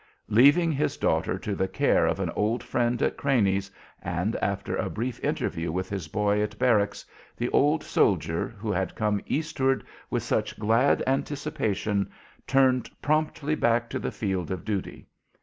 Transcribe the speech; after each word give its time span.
Leaving 0.29 0.71
his 0.71 0.97
daughter 0.97 1.37
to 1.37 1.53
the 1.53 1.67
care 1.67 2.07
of 2.07 2.19
an 2.19 2.31
old 2.31 2.63
friend 2.63 3.03
at 3.03 3.17
Craney's, 3.17 3.69
and 4.01 4.35
after 4.37 4.75
a 4.75 4.89
brief 4.89 5.23
interview 5.23 5.71
with 5.71 5.91
his 5.91 6.07
boy 6.07 6.41
at 6.41 6.57
barracks, 6.57 7.05
the 7.37 7.49
old 7.49 7.83
soldier 7.83 8.47
who 8.57 8.71
had 8.71 8.95
come 8.95 9.21
eastward 9.27 9.83
with 10.09 10.23
such 10.23 10.57
glad 10.57 11.03
anticipation 11.05 12.09
turned 12.47 12.89
promptly 12.99 13.53
back 13.53 13.91
to 13.91 13.99
the 13.99 14.11
field 14.11 14.49
of 14.49 14.65
duty. 14.65 15.05